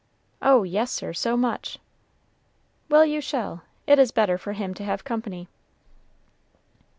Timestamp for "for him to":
4.39-4.83